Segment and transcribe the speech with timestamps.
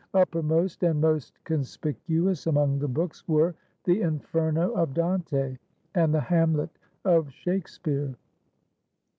[0.15, 3.53] Uppermost and most conspicuous among the books were
[3.83, 5.57] the Inferno of Dante,
[5.93, 6.71] and the Hamlet
[7.05, 8.15] of Shakspeare.